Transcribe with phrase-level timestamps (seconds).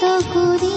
[0.00, 0.74] কৰি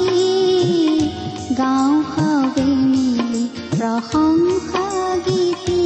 [1.58, 4.86] গাঁও হাৱে মিলি প্ৰশংসা
[5.26, 5.82] গীতি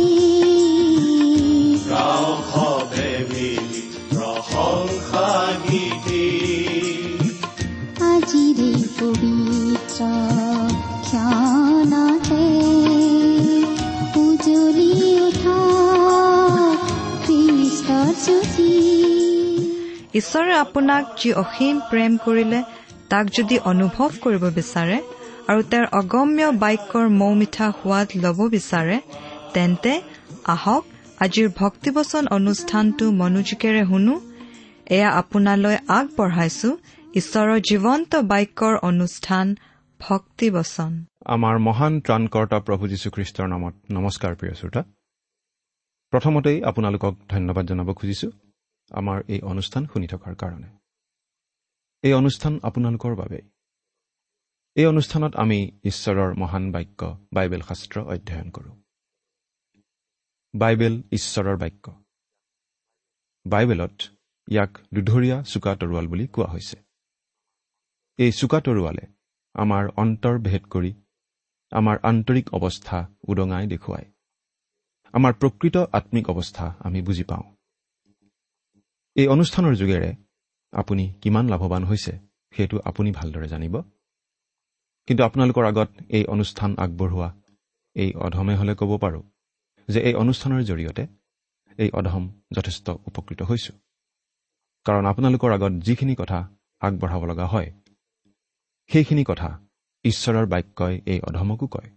[8.09, 9.99] আজিৰে পবিত্ৰ
[11.07, 12.45] ক্ষণতে
[14.21, 14.91] উজলি
[15.27, 15.59] উঠা
[17.23, 18.71] খ্ৰীষ্টৰ জ্যোতি
[20.19, 22.59] ঈশ্বৰে আপোনাক যি অসীম প্ৰেম কৰিলে
[23.15, 24.97] তাক যদি অনুভৱ কৰিব বিচাৰে
[25.49, 28.97] আৰু তেওঁৰ অগম্য বাক্যৰ মৌ মিঠা সোৱাদ ল'ব বিচাৰে
[29.55, 29.93] তেন্তে
[30.53, 30.83] আহক
[31.25, 34.15] আজিৰ ভক্তিবচন অনুষ্ঠানটো মনোযোগেৰে শুনো।
[34.95, 36.69] এয়া আপোনালৈ আগবঢ়াইছো
[37.19, 39.45] ঈশ্বৰৰ জীৱন্ত বাক্যৰ অনুষ্ঠান
[39.99, 40.91] ভক্তিবচন।
[41.35, 44.81] আমাৰ মহান ত্ৰাণকৰ্তা প্ৰভু যীশুখ্ৰীষ্টৰ নামত নমস্কাৰ প্ৰিয় শ্ৰোতা।
[46.13, 48.27] প্ৰথমতেই আপোনালোকক ধন্যবাদ জনাব খুজিছো
[48.91, 50.67] আমাৰ এই অনুষ্ঠান শুনি থকাৰ কাৰণে।
[52.05, 53.41] এই অনুষ্ঠান আপোনালোকৰ বাবেই
[54.75, 57.01] এই অনুষ্ঠানত আমি ঈশ্বৰৰ মহান বাক্য
[57.33, 58.75] বাইবেল শাস্ত্ৰ অধ্যয়ন কৰোঁ।
[60.53, 61.85] বাইবেল ঈশ্বৰৰ বাক্য।
[63.45, 63.97] বাইবেলত
[64.47, 66.77] ইয়াক দুধৰীয়া চোকা তৰোৱাল বুলি কোৱা হৈছে।
[68.19, 69.05] এই চোকা তৰোৱালে
[69.55, 70.91] আমাৰ অন্তৰ ভেদ কৰি
[71.71, 72.97] আমাৰ আন্তৰিক অৱস্থা
[73.27, 74.07] উদঙাই দেখুৱায়।
[75.13, 77.45] আমাৰ প্ৰকৃত আত্মিক অৱস্থা আমি বুজি পাওঁ।
[79.15, 80.24] এই অনুষ্ঠানৰ যোগেৰে
[80.75, 82.13] আপুনি কিমান লাভৱান হৈছে
[82.53, 83.75] সেইটো আপুনি ভালদৰে জানিব।
[85.07, 87.29] কিন্তু আপোনালোকৰ আগত এই অনুষ্ঠান আগবঢ়োৱা
[87.95, 89.23] এই অধমে হ'লে ক'ব পাৰোঁ
[89.89, 91.03] যে এই অনুষ্ঠানৰ জৰিয়তে
[91.79, 92.23] এই অধম
[92.55, 93.75] যথেষ্ট উপকৃত হৈছোঁ।
[94.85, 96.39] কাৰণ আপোনালোকৰ আগত যিখিনি কথা
[96.81, 97.69] আগবঢ়াব লগা হয়
[98.89, 99.49] সেইখিনি কথা
[100.05, 101.89] ঈশ্বৰৰ বাক্যই এই অধমকো কয়।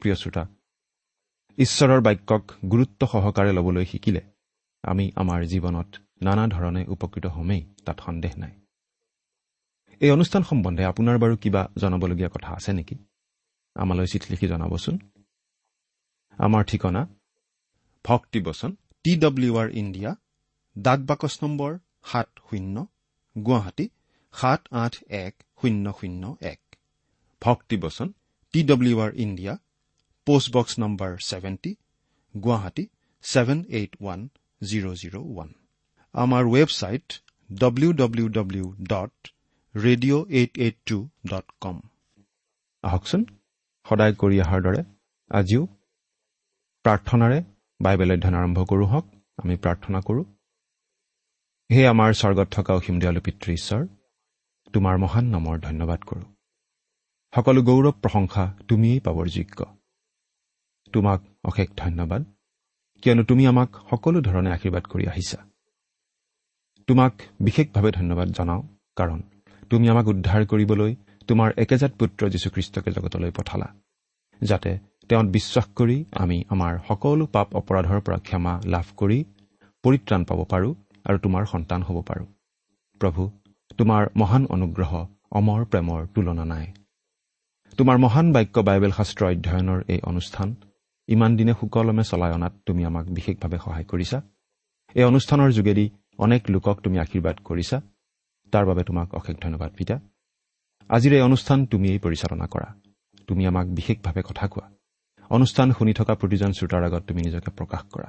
[0.00, 0.44] প্ৰিয় শ্ৰোতা
[1.58, 4.22] ঈশ্বৰৰ বাক্যক গুৰুত্ব সহকাৰে ল'বলৈ শিকিলে
[4.84, 8.54] আমি আমাৰ জীৱনত নানা ধৰণে উপকৃত হ'মেই তাত সন্দেহ নাই।
[10.00, 12.96] এই অনুষ্ঠান সম্বন্ধে আপোনাৰ বাৰু কিবা জনাবলগীয়া কথা আছে নেকি?
[13.76, 14.96] আমালৈ চিঠি লিখি জনাবচোন।
[16.38, 17.02] আমাৰ ঠিকনা
[18.04, 18.70] ভক্তিবচন
[19.04, 20.10] টি ডব্লিউ আৰ ইণ্ডিয়া
[20.76, 21.70] ডাক বাকচ নম্বৰ
[22.04, 22.76] সাত শূন্য
[23.36, 23.86] গুৱাহাটী
[24.34, 24.94] সাত আঠ
[25.24, 26.60] এক শূন্য শূন্য এক।
[27.42, 28.08] ভক্তিবচন
[28.54, 29.54] T W R India
[30.26, 31.72] postbox number seventy
[32.34, 32.84] Guwahati
[33.24, 34.20] seven eight one
[34.60, 35.50] zero' zero' one.
[36.14, 37.06] আমাৰ website
[37.50, 39.14] W W W dot
[39.74, 41.76] radio' eight eight two dot com
[42.84, 43.22] আহকচোন
[43.86, 44.80] সদায় কৰি অহাৰ দৰে
[45.30, 45.62] আজিও
[46.84, 47.38] প্ৰাৰ্থনাৰে
[47.80, 49.06] বাইবেল অধ্যয়ন আৰম্ভ কৰোঁ হওক
[49.38, 50.24] আমি প্ৰাৰ্থনা কৰোঁ।
[51.70, 53.82] হে আমাৰ স্বৰ্গত থকা অসীম দয়ালু পিতৃ ঈশ্বৰ
[54.74, 56.26] তোমাৰ মহান নামৰ ধন্যবাদ কৰোঁ।
[57.32, 59.58] সকলো গৌৰৱ প্ৰশংসা তুমিয়েই পাবৰ যোগ্য।
[60.92, 62.22] তোমাক অশেষ ধন্যবাদ
[63.02, 65.38] কিয়নো তুমি আমাক সকলো ধৰণে আশীৰ্বাদ কৰি আহিছা।
[66.90, 68.62] তোমাক বিশেষভাৱে ধন্যবাদ জনাওঁ
[68.96, 69.18] কাৰণ
[69.70, 70.94] তুমি আমাক উদ্ধাৰ কৰিবলৈ
[71.28, 73.68] তোমাৰ একেজাত পুত্ৰ যীশুখ্ৰীষ্টকে জগতলৈ পঠালা
[74.40, 74.70] যাতে
[75.08, 79.18] তেওঁত বিশ্বাস কৰি আমি আমাৰ সকলো পাপ অপৰাধৰ পৰা ক্ষমা লাভ কৰি
[79.84, 80.72] পৰিত্ৰাণ পাব পাৰোঁ
[81.04, 82.26] আৰু তোমাৰ সন্তান হ'ব পাৰোঁ।
[83.00, 83.22] প্ৰভু
[83.78, 84.92] তোমাৰ মহান অনুগ্ৰহ
[85.30, 86.66] অমৰ প্ৰেমৰ তুলনা নাই।
[87.78, 90.48] তোমাৰ মহান বাক্য বাইবেল শাস্ত্ৰ অধ্যয়নৰ এই অনুষ্ঠান
[91.08, 94.18] ইমান দিনে সুকলমে চলাই অনাত তুমি আমাক বিশেষভাৱে সহায় কৰিছা।
[94.94, 95.86] এই অনুষ্ঠানৰ যোগেদি
[96.20, 97.76] অনেক লোকক তুমি আশীৰ্বাদ কৰিছা।
[98.52, 99.94] তাৰ বাবে তোমাক অশেষ ধন্যবাদ পিতা।
[100.90, 102.68] আজিৰ এই অনুষ্ঠান তুমিয়েই পৰিচালনা কৰা।
[103.26, 104.66] তুমি আমাক বিশেষভাৱে কথা কোৱা।
[105.30, 108.08] অনুষ্ঠান শুনি থকা প্ৰতিজন শ্ৰোতাৰ আগত তুমি নিজকে প্ৰকাশ কৰা।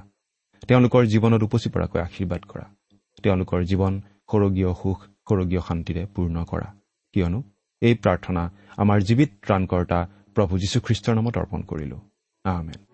[0.68, 2.66] তেওঁলোকৰ জীৱনত উপচি পৰাকৈ আশীৰ্বাদ কৰা।
[3.24, 3.94] তেওঁলোকৰ জীৱন
[4.32, 5.00] সৰগীয় সুখ
[5.30, 6.68] সৰগীয় শান্তিৰে পূৰ্ণ কৰা।
[7.14, 7.44] কিয়নো
[7.82, 8.44] এই প্ৰাৰ্থনা
[8.78, 10.00] আমাৰ জীৱিত ত্ৰাণকৰ্তা
[10.36, 11.98] প্ৰভু যীশুখ্ৰীষ্টৰ নামত অৰ্পণ কৰিলো।
[12.44, 12.91] আমেন।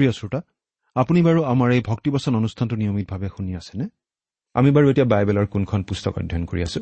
[0.00, 0.40] প্ৰিয় শ্ৰোতা
[0.96, 3.84] আপুনি বাৰু আমাৰ এই ভক্তিবচন অনুষ্ঠানটো নিয়মিতভাৱে শুনি আছেনে?
[4.54, 6.80] আমি বাৰু এতিয়া বাইবেলৰ কোনখন পুস্তক অধ্যয়ন কৰি আছো?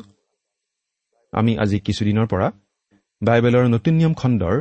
[1.33, 2.47] আমি আজি কিছুদিনৰ পৰা
[3.21, 4.55] বাইবেলৰ নতুন নিয়ম খণ্ডৰ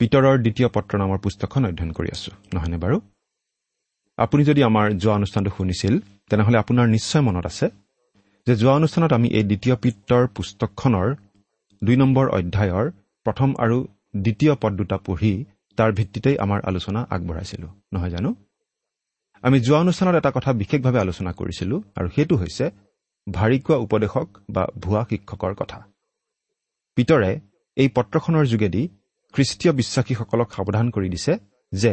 [0.00, 2.96] পিতৰৰ দ্বিতীয় পত্ৰ নামৰ পুস্তকখন অধ্যয়ন কৰি আছো নহয়নে বাৰু?
[4.18, 5.94] আপুনি যদি আমাৰ যোৱা অনুষ্ঠানটো শুনিছিল
[6.30, 7.66] তেনেহ'লে আপোনাৰ নিশ্চয় মনত আছে
[8.46, 11.08] যে যোৱা অনুষ্ঠানত আমি এই দ্বিতীয় পিত্ৰৰ পুস্তকখনৰ
[11.82, 12.86] দুই নম্বৰ অধ্যায়ৰ
[13.26, 13.76] প্ৰথম আৰু
[14.24, 15.32] দ্বিতীয় পদ দুটা পঢ়ি
[15.78, 18.30] তাৰ ভিত্তিতেই আমাৰ আলোচনা আগবঢ়াইছিলোঁ নহয় জানো?
[19.44, 22.64] আমি যোৱা অনুষ্ঠানত এটা কথা বিশেষভাৱে আলোচনা কৰিছিলোঁ আৰু সেইটো হৈছে
[23.26, 25.78] ভাৰিকোৱা উপদেশক বা ভুৱা শিক্ষকৰ কথা।
[26.96, 27.30] পিতৰে
[27.76, 28.82] এই পত্ৰখনৰ যোগেদি
[29.34, 31.32] খ্ৰীষ্টীয় বিশ্বাসীসকলক সাৱধান কৰি দিছে
[31.72, 31.92] যে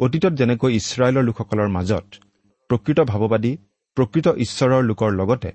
[0.00, 2.06] অতীতত যেনেকৈ ইছৰাইলৰ লোকসকলৰ মাজত
[2.70, 3.52] প্ৰকৃত ভাৱবাদী
[3.96, 5.50] প্ৰকৃত ঈশ্বৰৰ লোকৰ লগতে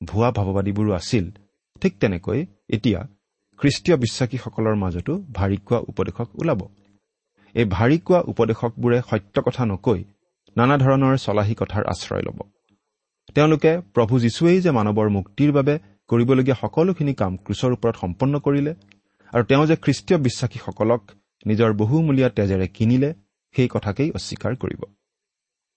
[0.00, 1.24] ভুৱা ভাৱবাদীবোৰো আছিল
[1.82, 2.38] ঠিক তেনেকৈ
[2.76, 3.00] এতিয়া
[3.60, 6.60] খ্ৰীষ্টীয় বিশ্বাসীসকলৰ মাজতো ভাৰিকোৱা উপদেশক ওলাব।
[7.56, 10.00] এই ভাৰিকোৱা উপদেশকবোৰে সত্য কথা নকৈ
[10.56, 12.38] নানা ধৰণৰ চলাহী কথাৰ আশ্ৰয় ল'ব।
[13.34, 15.74] তেওঁলোকে প্ৰভু যীশুৱেই যে মানৱৰ মুক্তিৰ বাবে
[16.10, 18.72] কৰিবলগীয়া সকলোখিনি কাম ক্ৰুচৰ ওপৰত সম্পন্ন কৰিলে
[19.32, 21.02] আৰু তেওঁ যে খ্ৰীষ্টীয় বিশ্বাসীসকলক
[21.46, 23.10] নিজৰ বহুমূলীয়া তেজেৰে কিনিলে
[23.54, 24.82] সেই কথাকেই অস্বীকাৰ কৰিব।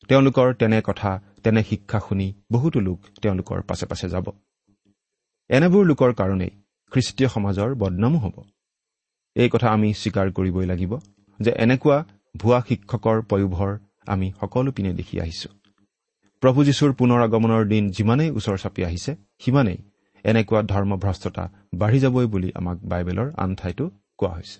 [0.09, 1.11] তেওঁলোকৰ তেনে কথা
[1.43, 4.27] তেনে শিক্ষা শুনি বহুতো লোক তেওঁলোকৰ পাছে পাছে যাব।
[5.49, 6.51] এনেবোৰ লোকৰ কাৰণেই
[6.91, 8.35] খ্ৰীষ্টীয় সমাজৰ বদনামো হ'ব।
[9.35, 10.93] এই কথা আমি স্বীকাৰ কৰিবই লাগিব।
[11.39, 11.97] যে এনেকুৱা
[12.38, 13.71] ভুৱা শিক্ষকৰ পয়োভৰ
[14.07, 15.50] আমি সকলো পিনে দেখি আহিছো।
[16.44, 19.80] প্ৰভু যীশুৰ পুনৰ আগমনৰ দিন যিমানেই ওচৰ চাপি আহিছে সিমানেই
[20.25, 21.44] এনেকুৱা ধৰ্মভ্ৰষ্টতা
[21.75, 23.86] বাঢ়ি যাবই বুলি আমাক বাইবেলৰ আন ঠাইতো
[24.18, 24.57] কোৱা হৈছে।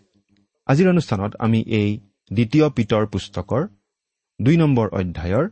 [0.68, 1.90] আজিৰ অনুষ্ঠানত আমি এই
[2.32, 3.62] দ্বিতীয় পিতৰ পুস্তকৰ
[4.40, 5.46] দুই নম্বৰ অধ্যায়ৰ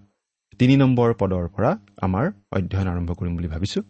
[0.59, 1.71] তিনি নম্বৰ পদৰ পৰা
[2.01, 3.81] আমাৰ অধ্যয়ন আৰম্ভ কৰিম বুলি ভাবিছো।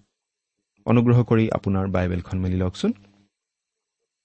[0.86, 2.92] অনুগ্ৰহ কৰি আপোনাৰ বাইবেলখন মেলি লওকচোন।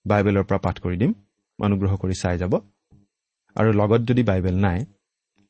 [0.06, 1.12] বাইবেলৰ পৰা পাঠ কৰি দিম।
[1.58, 2.52] অনুগ্ৰহ কৰি চাই যাব।
[3.56, 4.84] আৰু লগত যদি বাইবেল নাই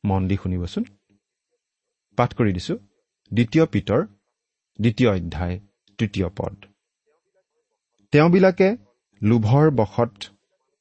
[0.03, 0.83] মন দি শুনিবচোন।
[2.17, 2.75] পাঠ কৰি দিছো।
[3.31, 4.01] দ্বিতীয় পিতৰ
[4.79, 5.59] দ্বিতীয় অধ্যায়
[5.99, 6.55] তৃতীয় পদ।
[8.13, 8.67] তেওঁবিলাকে
[9.21, 10.13] লোভৰ বশত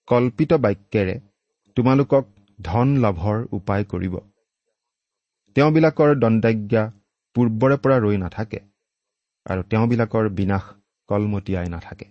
[0.09, 1.21] কল্পিত বাক্যেৰে
[1.77, 2.25] তোমালোকক
[2.59, 4.15] ধন লাভৰ উপায় কৰিব।
[5.57, 6.83] তেওঁবিলাকৰ দণ্ডাজ্ঞা
[7.37, 8.61] পূৰ্বৰে পৰা ৰৈ নাথাকে
[9.47, 10.65] আৰু তেওঁবিলাকৰ বিনাশ
[11.09, 12.07] কলমতীয়াই নাথাকে।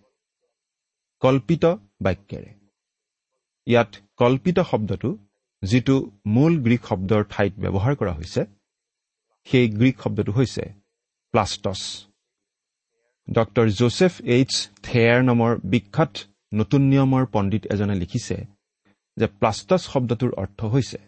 [1.22, 1.66] কল্পিত
[2.02, 2.61] বাক্যেৰে।
[3.68, 5.10] ইয়াত কল্পিত শব্দটো
[5.64, 5.96] যিটো
[6.36, 8.42] মূল গ্ৰীক শব্দৰ ঠাইত ব্যৱহাৰ কৰা হৈছে
[9.48, 10.64] সেই গ্ৰীক শব্দটো হৈছে
[11.34, 11.82] প্লাষ্টছ।
[13.28, 14.52] ডক্টৰ জোচেফ এইচ
[14.86, 16.14] থেয়াৰ নামৰ বিখ্যাত
[16.54, 18.38] নতুন নিয়মৰ পণ্ডিত এজনে লিখিছে
[19.18, 21.00] যে প্লাষ্টছ শব্দটোৰ অৰ্থ হৈছে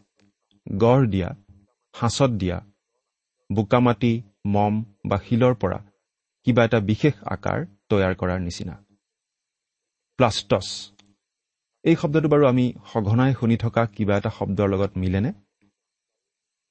[0.67, 1.29] গঢ় দিয়া
[1.95, 2.57] সাঁচত দিয়া
[3.49, 4.13] বোকামাটি
[4.45, 4.73] মম
[5.05, 5.79] বা শিলৰ পৰা
[6.47, 7.59] কিবা এটা বিশেষ আকাৰ
[7.89, 8.75] তৈয়াৰ কৰাৰ নিচিনা।
[10.19, 10.67] প্লাষ্টছ
[11.85, 15.31] এই শব্দটো বাৰু আমি সঘনাই শুনি থকা কিবা এটা শব্দৰ লগত মিলেনে?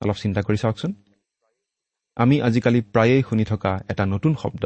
[0.00, 0.93] অলপ চিন্তা কৰি চাওকচোন।
[2.17, 4.64] আমি আজিকালি প্ৰায়েই শুনি থকা এটা নতুন শব্দ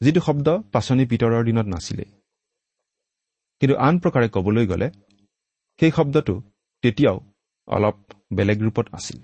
[0.00, 2.10] যিটো শব্দ পাচনি পিতৰৰ দিনত নাছিলেই
[3.62, 4.88] কিন্তু আন প্ৰকাৰে ক'বলৈ গ'লে
[5.80, 6.34] সেই শব্দটো
[6.84, 7.16] তেতিয়াও
[7.68, 7.96] অলপ
[8.36, 9.18] বেলেগ ৰূপত আছিল।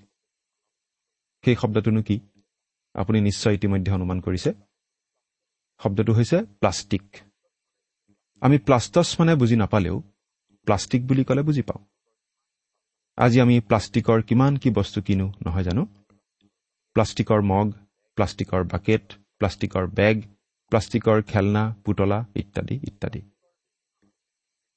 [1.45, 2.17] সেই শব্দটোনো কি?
[2.95, 4.51] আপুনি নিশ্চয় ইতিমধ্যে অনুমান কৰিছে।
[5.81, 7.07] শব্দটো হৈছে প্লাষ্টিক।
[8.43, 9.97] আমি প্লাষ্টছ মানে বুজি নাপালেও
[10.67, 11.83] প্লাষ্টিক বুলি ক'লে বুজি পাওঁ।
[13.19, 15.83] আজি আমি প্লাষ্টিকৰ কিমান কি বস্তু কিনো নহয় জানো?
[16.97, 17.67] প্লাষ্টিকৰ মগ
[18.19, 19.05] প্লাষ্টিকৰ বাকেট
[19.39, 20.17] প্লাষ্টিকৰ বেগ
[20.73, 23.21] প্লাষ্টিকৰ খেলনা পুতলা ইত্যাদি ইত্যাদি।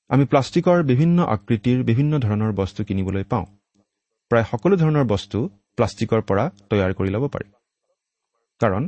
[0.10, 3.46] আমি প্লাষ্টিকৰ বিভিন্ন আকৃতিৰ বিভিন্ন ধৰণৰ বস্তু কিনিবলৈ পাওঁ।
[4.32, 5.38] প্ৰায় সকলো ধৰণৰ বস্তু
[5.76, 7.48] প্লাষ্টিকৰ পৰা তৈয়াৰ কৰি ল'ব পাৰি।
[8.62, 8.84] কাৰণ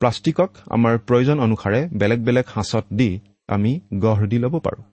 [0.00, 3.10] প্লাষ্টিকক আমাৰ প্ৰয়োজন অনুসাৰে বেলেগ বেলেগ সাঁচত দি
[3.48, 4.84] আমি গঢ় দি ল'ব পাৰোঁ।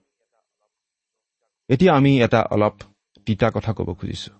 [1.68, 2.74] এতিয়া আমি এটা অলপ
[3.26, 4.34] তিতা কথা ক'ব খুজিছোঁ।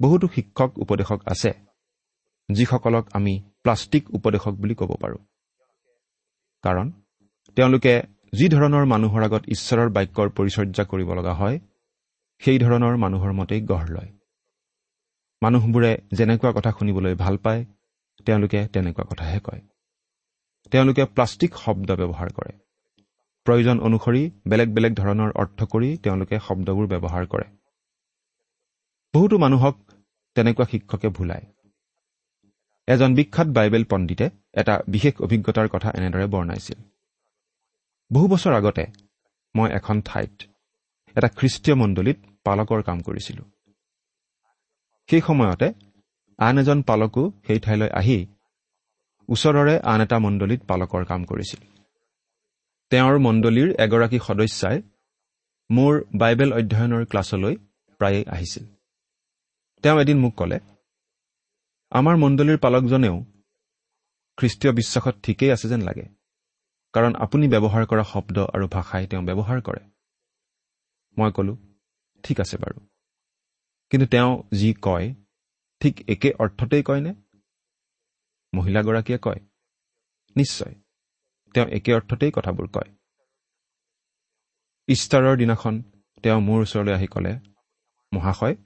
[0.00, 1.50] বহুতো শিক্ষক উপদেশক আছে
[2.48, 5.18] যিসকলক আমি প্লাষ্টিক উপদেশক বুলি ক'ব পাৰোঁ।
[6.64, 6.86] কাৰণ
[7.56, 7.94] তেওঁলোকে
[8.32, 11.58] যি ধৰণৰ মানুহৰ আগত ঈশ্বৰৰ বাক্যৰ পৰিচৰ্যা কৰিব লগা হয়
[12.42, 14.10] সেই ধৰণৰ মানুহৰ মতেই গঢ় লয়।
[15.42, 17.64] মানুহবোৰে যেনেকুৱা কথা শুনিবলৈ ভাল পায়
[18.26, 19.60] তেওঁলোকে তেনেকুৱা কথাহে কয়।
[20.72, 22.52] তেওঁলোকে প্লাষ্টিক শব্দ ব্যৱহাৰ কৰে।
[23.46, 27.46] প্ৰয়োজন অনুসৰি বেলেগ বেলেগ ধৰণৰ অৰ্থ কৰি তেওঁলোকে শব্দবোৰ ব্যৱহাৰ কৰে।
[29.14, 29.76] বহুতো মানুহক
[30.36, 31.44] তেনেকুৱা শিক্ষকে ভুলায়।
[32.88, 36.78] এজন বিখ্যাত বাইবেল পণ্ডিতে এটা বিশেষ অভিজ্ঞতাৰ কথা এনেদৰে বৰ্ণাইছিল।
[38.10, 38.84] বহু বছৰ আগতে
[39.54, 40.34] মই এখন ঠাইত
[41.16, 43.46] এটা খ্ৰীষ্টীয় মণ্ডলীত পালকৰ কাম কৰিছিলোঁ।
[45.08, 45.68] সেই সময়তে
[46.38, 48.18] আন এজন পালকো সেই ঠাইলৈ আহি
[49.28, 51.73] ওচৰৰে আন এটা মণ্ডলীত পালকৰ কাম কৰিছিল।
[52.94, 54.82] তেওঁৰ মণ্ডলীৰ এগৰাকী সদস্যাই
[55.70, 57.54] মোৰ বাইবেল অধ্যয়নৰ ক্লাছলৈ
[58.00, 58.64] প্ৰায়েই আহিছিল।
[59.82, 60.58] তেওঁ এদিন মোক ক'লে
[61.92, 63.16] আমাৰ মণ্ডলীৰ পালকজনেও
[64.38, 66.06] খ্ৰীষ্টীয় বিশ্বাসত ঠিকেই আছে যেন লাগে
[66.92, 69.82] কাৰণ আপুনি ব্যৱহাৰ কৰা শব্দ আৰু ভাষাই তেওঁ ব্যৱহাৰ কৰে।
[71.18, 71.56] মই ক'লো
[72.22, 72.78] ঠিক আছে বাৰু।
[73.90, 75.14] কিন্তু তেওঁ যি কয়
[75.80, 77.14] ঠিক একে অৰ্থতেই কয়নে?
[78.54, 79.40] মহিলাগৰাকীয়ে কয়
[80.36, 80.83] নিশ্চয়।
[81.54, 82.90] তেওঁ একে অৰ্থতেই কথাবোৰ কয়।
[84.88, 85.74] ইষ্টাৰৰ দিনাখন
[86.22, 87.32] তেওঁ মোৰ ওচৰলৈ আহি ক'লে
[88.12, 88.56] মহাশয়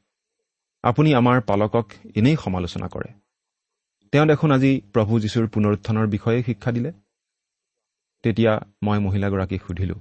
[0.84, 3.10] আপুনি আমাৰ পালকক এনেই সমালোচনা কৰে।
[4.12, 6.90] তেওঁ দেখোন আজি প্ৰভু যীশুৰ পুনৰুত্থানৰ বিষয়ে শিক্ষা দিলে।
[8.24, 8.52] তেতিয়া
[8.82, 10.00] মই মহিলাগৰাকীক সুধিলোঁ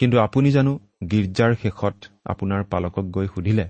[0.00, 0.72] কিন্তু আপুনি জানো
[1.10, 3.66] গীৰ্জাৰ শেষত আপোনাৰ পালকক গৈ সুধিলে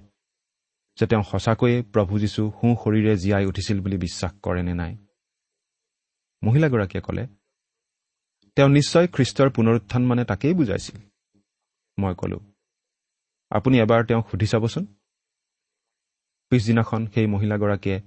[0.99, 4.93] যে তেওঁ সঁচাকৈয়ে প্ৰভু যীশু সোঁ শৰীৰে জীয়াই উঠিছিল বুলি বিশ্বাস কৰে নে নাই?
[6.43, 7.25] মহিলাগৰাকীয়ে ক'লে
[8.59, 10.97] তেওঁ নিশ্চয় খ্ৰীষ্টৰ পুনৰুত্থান মানে তাকেই বুজাইছিল।
[11.99, 12.39] মই ক'লো
[13.51, 14.85] আপুনি এবাৰ তেওঁক সুধি চাবচোন?
[16.49, 17.99] পিছদিনাখন সেই মহিলাগৰাকীয়ে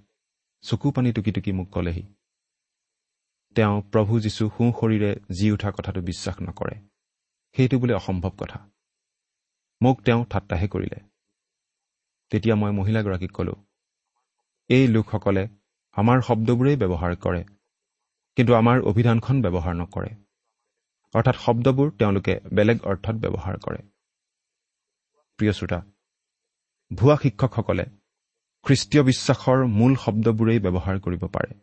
[0.62, 2.04] চকু পানী টুকি টুকি মোক ক'লেহি।
[3.56, 6.76] তেওঁ প্ৰভু যীশু সোঁ শৰীৰে জি উঠা কথাটো বিশ্বাস নকৰে।
[7.56, 8.60] সেইটো বোলে অসম্ভৱ কথা।
[9.82, 11.00] মোক তেওঁ ঠাট্টাহে কৰিলে।
[12.32, 13.56] তেতিয়া মই মহিলাগৰাকীক ক'লো
[14.70, 15.44] এই লোকসকলে
[15.96, 17.42] আমাৰ শব্দবোৰেই ব্যৱহাৰ কৰে
[18.36, 20.12] কিন্তু আমাৰ অভিধানখন ব্যৱহাৰ নকৰে।
[21.16, 23.82] অৰ্থাৎ শব্দবোৰ তেওঁলোকে বেলেগ অৰ্থত ব্যৱহাৰ কৰে।
[25.40, 25.80] প্ৰিয় শ্ৰোতা
[26.92, 27.86] ভুৱা শিক্ষকসকলে
[28.66, 31.54] খ্ৰীষ্টীয় বিশ্বাসৰ মূল শব্দবোৰেই ব্যৱহাৰ কৰিব পাৰে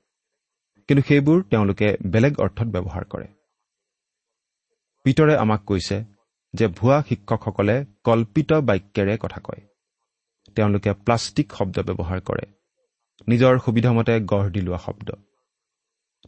[0.88, 3.28] কিন্তু সেইবোৰ তেওঁলোকে বেলেগ অৰ্থত ব্যৱহাৰ কৰে।
[5.04, 5.96] পিতৰে আমাক কৈছে
[6.54, 9.62] যে ভুৱা শিক্ষকসকলে কল্পিত বাক্যেৰে কথা কয়।
[10.56, 12.44] তেওঁলোকে প্লাষ্টিক শব্দ ব্যৱহাৰ কৰে।
[13.28, 15.08] নিজৰ সুবিধামতে গঢ় দি লোৱা শব্দ।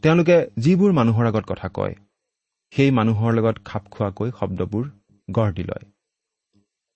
[0.03, 1.95] তেওঁলোকে যিবোৰ মানুহৰ আগত কথা কয়
[2.73, 4.85] সেই মানুহৰ লগত খাপ খোৱাকৈ শব্দবোৰ
[5.31, 5.85] গঢ় দি লয়।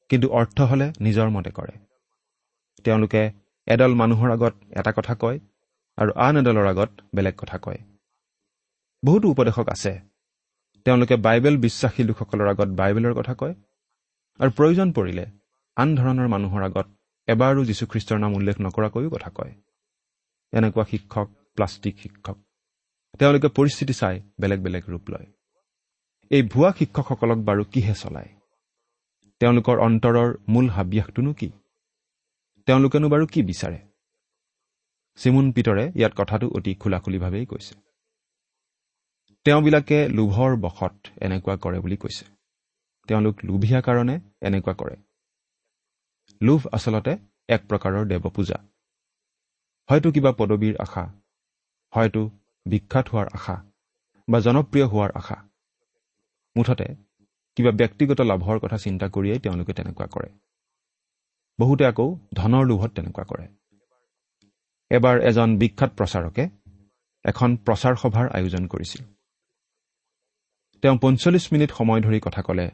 [0.09, 1.75] কিন্তু অৰ্থ হ'লে নিজৰ মতে কৰে।
[2.83, 3.31] তেওঁলোকে
[3.67, 5.39] এডাল মানুহৰ আগত এটা কথা কয়
[5.97, 7.77] আৰু আন এডালৰ আগত বেলেগ কথা কয়।
[9.05, 9.93] বহুতো উপদেশক আছে।
[10.85, 13.55] তেওঁলোকে বাইবেল বিশ্বাসী লোকসকলৰ আগত বাইবেলৰ কথা কয়
[14.39, 15.25] আৰু প্ৰয়োজন পৰিলে
[15.77, 16.87] আন ধৰণৰ মানুহৰ আগত
[17.27, 19.53] এবাৰো যীশুখ্ৰীষ্টৰ নাম উল্লেখ নকৰাকৈও কথা কয়।
[20.53, 22.37] এনেকুৱা শিক্ষক প্লাষ্টিক শিক্ষক।
[23.19, 25.27] তেওঁলোকে পৰিস্থিতি চাই বেলেগ বেলেগ ৰূপ লয়।
[26.31, 28.29] এই ভুৱা শিক্ষকসকলক বাৰু কিহে চলায়?
[29.39, 31.49] তেওঁলোকৰ অন্তৰৰ মূল হাবিয়াসটোনো কি?
[32.65, 33.79] তেওঁলোকেনো বাৰু কি বিচাৰে?
[35.15, 37.75] চিমুন পিতৰে ইয়াত কথাটো অতি খোলা খুলিভাৱেই কৈছে।
[39.43, 42.25] তেওঁবিলাকে লোভৰ বশত এনেকুৱা কৰে বুলি কৈছে।
[43.07, 44.95] তেওঁলোক লোভীয়া কাৰণে এনেকুৱা কৰে।
[46.41, 47.17] লোভ আচলতে
[47.49, 48.57] এক প্ৰকাৰৰ দেৱপূজা।
[49.89, 51.03] হয়তো কিবা পদবীৰ আশা
[51.93, 52.21] হয়তো
[52.65, 53.55] বিখ্যাত হোৱাৰ আশা
[54.27, 55.54] বা জনপ্ৰিয় হোৱাৰ আশা।
[56.55, 56.87] মুঠতে
[57.57, 60.29] কিবা ব্যক্তিগত লাভৰ কথা চিন্তা কৰিয়েই তেওঁলোকে তেনেকুৱা কৰে।
[61.59, 63.45] বহুতে আকৌ ধনৰ লোভত তেনেকুৱা কৰে।
[64.91, 66.43] এবাৰ এজন বিখ্যাত প্ৰচাৰকে
[67.25, 69.03] এখন প্ৰচাৰ সভাৰ আয়োজন কৰিছিল।
[70.83, 72.67] তেওঁ পঞ্চল্লিছ মিনিট সময় ধৰি কথা ক'লে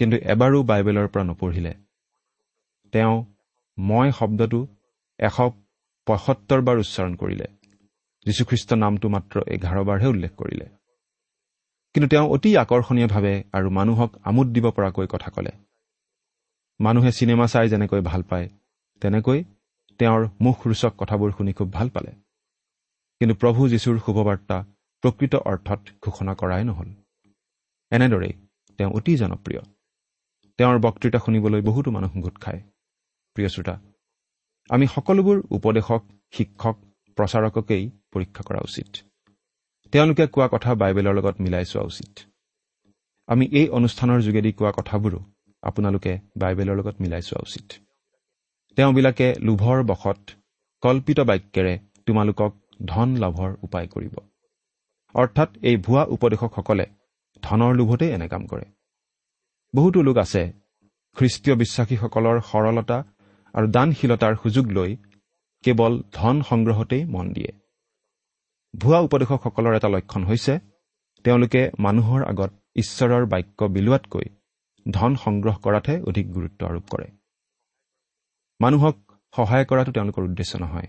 [0.00, 1.72] কিন্তু এবাৰো বাইবেলৰ পৰা নপঢ়িলে।
[2.92, 3.14] তেওঁ
[3.78, 4.60] মই শব্দটো
[5.18, 5.36] এশ
[6.06, 7.46] পঁয়সত্তৰ বাৰ উচ্চাৰণ কৰিলে।
[8.26, 10.66] যীশুখ্ৰীষ্ট নামটো মাত্ৰ এঘাৰবাৰহে উল্লেখ কৰিলে।
[11.94, 15.52] কিন্তু তেওঁ অতি আকৰ্ষণীয়ভাৱে আৰু মানুহক আমোদ দিব পৰাকৈ কথা ক'লে।
[16.80, 18.48] মানুহে চিনেমা চাই যেনেকৈ ভাল পায়
[19.00, 19.44] তেনেকৈ
[19.98, 22.12] তেওঁৰ মুখৰোচক কথাবোৰ শুনি খুব ভাল পালে।
[23.20, 24.56] কিন্তু প্ৰভু যীশুৰ শুভবাৰ্তা
[25.02, 26.90] প্ৰকৃত অৰ্থত ঘোষণা কৰাই নহ'ল।
[27.92, 28.32] এনেদৰেই
[28.78, 29.62] তেওঁ অতি জনপ্ৰিয়।
[30.58, 32.60] তেওঁৰ বক্তৃতা শুনিবলৈ বহুতো মানুহ গোট খায়।
[33.36, 33.74] প্ৰিয় শ্ৰোতা
[34.70, 36.76] আমি সকলোবোৰ উপদেশক শিক্ষক
[37.16, 38.90] প্ৰচাৰককেই পৰীক্ষা কৰা উচিত।
[39.94, 42.12] তেওঁলোকে কোৱা কথা বাইবেলৰ লগত মিলাই চোৱা উচিত।
[43.28, 45.20] আমি এই অনুষ্ঠানৰ যোগেদি কোৱা কথাবোৰো
[45.62, 47.66] আপোনালোকে বাইবেলৰ লগত মিলাই চোৱা উচিত।
[48.78, 50.20] তেওঁবিলাকে লোভৰ বশত
[50.82, 51.74] কল্পিত বাক্যেৰে
[52.06, 52.52] তোমালোকক
[52.86, 54.14] ধন লাভৰ উপায় কৰিব।
[55.14, 56.86] অৰ্থাৎ এই ভুৱা উপদেশকসকলে
[57.42, 58.66] ধনৰ লোভতেই এনে কাম কৰে।
[59.74, 60.42] বহুতো লোক আছে
[61.16, 62.98] খ্ৰীষ্টীয় বিশ্বাসীসকলৰ সৰলতা
[63.54, 64.90] আৰু দানশীলতাৰ সুযোগ লৈ
[65.64, 67.52] কেৱল ধন সংগ্ৰহতেই মন দিয়ে।
[68.74, 70.54] ভুৱা উপদেশকসকলৰ এটা লক্ষণ হৈছে
[71.24, 74.26] তেওঁলোকে মানুহৰ আগত ঈশ্বৰৰ বাক্য বিলোৱাতকৈ
[74.86, 77.06] ধন সংগ্ৰহ কৰাতহে অধিক গুৰুত্ব আৰোপ কৰে।
[78.60, 78.96] মানুহক
[79.34, 80.88] সহায় কৰাটো তেওঁলোকৰ উদ্দেশ্য নহয়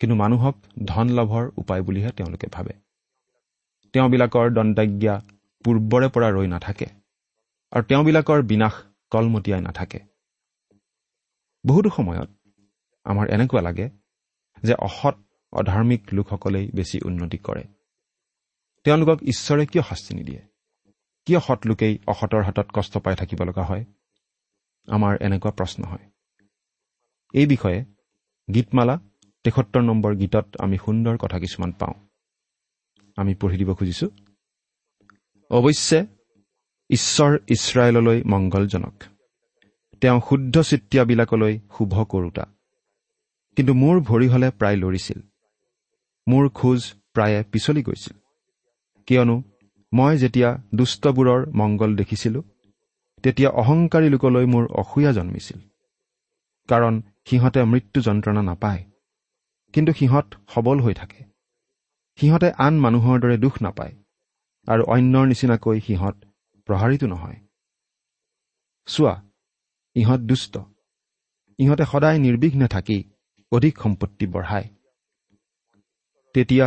[0.00, 0.56] কিন্তু মানুহক
[0.86, 2.74] ধন লাভৰ উপায় বুলিহে তেওঁলোকে ভাবে।
[3.94, 5.14] তেওঁবিলাকৰ দণ্ডাজ্ঞা
[5.64, 6.86] পূৰ্বৰে পৰা ৰৈ নাথাকে
[7.72, 8.74] আৰু তেওঁবিলাকৰ বিনাশ
[9.10, 10.00] কলমতীয়াই নাথাকে।
[11.64, 12.28] বহুতো সময়ত
[13.06, 13.86] আমাৰ এনেকুৱা লাগে
[14.62, 15.16] যে অসৎ
[15.54, 17.64] অধাৰ্মিক লোকসকলেই বেছি উন্নতি কৰে।
[18.84, 20.42] তেওঁলোকক ঈশ্বৰে কিয় শাস্তি নিদিয়ে?
[21.26, 23.84] কিয় সৎ লোকেই অসতৰ হাতত কষ্ট পাই থাকিব লগা হয়?
[24.86, 26.10] আমাৰ এনেকুৱা প্ৰশ্ন হয়।
[27.34, 27.84] এই বিষয়ে
[28.54, 29.00] গীতমালা
[29.44, 31.94] তেসত্তৰ নম্বৰ গীতত আমি সুন্দৰ কথা কিছুমান পাওঁ।
[33.16, 34.08] আমি পঢ়ি দিব খুজিছোঁ।
[35.50, 36.06] অৱশ্যে
[36.90, 39.02] ঈশ্বৰ ইছৰাইললৈ মংগলজনক।
[40.00, 42.46] তেওঁ শুদ্ধ চিত্ৰিয়াবিলাকলৈ শুভ কৰোতা।
[43.56, 45.22] কিন্তু মোৰ ভৰি হলে প্ৰায় লৰিছিল।
[46.26, 46.80] মোৰ খোজ
[47.14, 48.16] প্ৰায়ে পিছলি গৈছিল।
[49.08, 49.36] কিয়নো
[49.92, 52.42] মই যেতিয়া দুষ্টবোৰৰ মংগল দেখিছিলোঁ
[53.24, 55.58] তেতিয়া অহংকাৰী লোকলৈ মোৰ অসূয়া জন্মিছিল।
[56.68, 58.82] কাৰণ সিহঁতে মৃত্যু যন্ত্ৰণা নাপায়
[59.74, 61.20] কিন্তু সিহঁত সবল হৈ থাকে।
[62.18, 63.94] সিহঁতে আন মানুহৰ দৰে দুখ নাপায়
[64.68, 66.16] আৰু অন্যৰ নিচিনাকৈ সিহঁত
[66.68, 67.38] প্ৰহাৰিতো নহয়।
[68.88, 69.14] চোৱা
[69.96, 70.54] ইহঁত দুষ্ট।
[71.58, 72.98] ইহঁতে সদায় নিৰ্বিঘ্নে থাকি
[73.52, 74.73] অধিক সম্পত্তি বঢ়ায়।
[76.34, 76.66] তেতিয়া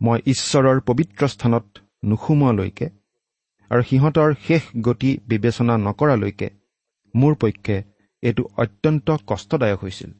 [0.00, 1.66] মই ঈশ্বৰৰ পবিত্ৰ স্থানত
[2.04, 2.86] নোসোমোৱালৈকে
[3.70, 6.48] আৰু সিহঁতৰ শেষ গতি বিবেচনা নকৰালৈকে
[7.14, 7.76] মোৰ পক্ষে
[8.22, 10.10] এইটো অত্যন্ত কষ্টদায়ক হৈছিল।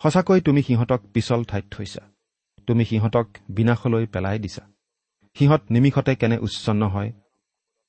[0.00, 2.02] সঁচাকৈ তুমি সিহঁতক পিছল ঠাইত থৈছা।
[2.66, 4.62] তুমি সিহঁতক বিনাশলৈ পেলাই দিছা।
[5.36, 7.12] সিহঁত নিমিষতে কেনে উচ্ছন্ন হয়।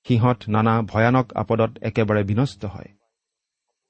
[0.06, 2.90] সিহঁত নানা ভয়ানক আপদত একেবাৰে বিনষ্ট হয়।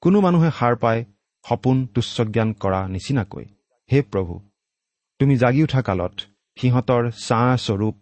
[0.02, 0.98] কোনো মানুহে সাৰ পাই
[1.44, 3.44] সপোন তুচ্ছজ্ঞান কৰা নিচিনাকৈ।
[3.90, 4.34] হে প্ৰভু
[5.20, 6.14] তুমি জাগি উঠা কালত
[6.56, 7.98] সিহঁতৰ ছাঁ স্বৰূপ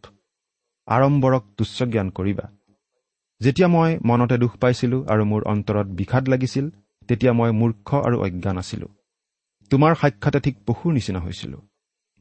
[0.89, 2.47] আড়ম্বৰক তুচ্ছজ্ঞান কৰিবা।
[3.41, 6.67] যেতিয়া মই মনতে দুখ পাইছিলো আৰু মোৰ অন্তৰত বিষাদ লাগিছিল
[7.09, 8.89] তেতিয়া মই মূৰ্খ আৰু অজ্ঞান আছিলো।
[9.71, 11.59] তোমাৰ সাক্ষাতে ঠিক পশুৰ নিচিনা হৈছিলো।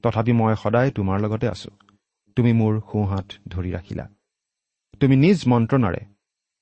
[0.03, 1.71] তথাপি মই সদায় তোমাৰ লগতে আছো।
[2.37, 4.05] তুমি মোৰ সোঁহাত ধৰি ৰাখিলা।
[5.01, 6.01] তুমি নিজ মন্ত্ৰণাৰে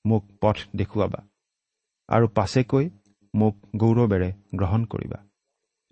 [0.04, 1.20] মোক পথ দেখুৱাবা
[2.08, 2.84] আৰু পাছেকৈ
[3.34, 5.18] মোক গৌৰৱেৰে গ্ৰহণ কৰিবা।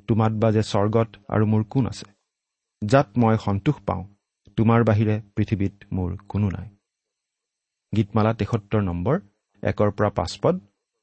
[0.08, 2.06] তোমাত বা যে স্বৰ্গত আৰু মোৰ কোন আছে?
[2.82, 4.04] যাত মই সন্তোষ পাওঁ
[4.56, 6.68] তোমাৰ বাহিৰে পৃথিৱীত মোৰ কোনো নাই।
[7.96, 9.16] গীতমালা তেসত্তৰ নম্বৰ
[9.62, 10.60] একৰ পৰা পাঁচ পদ